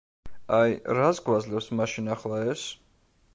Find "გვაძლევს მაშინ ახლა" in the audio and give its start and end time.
1.27-2.41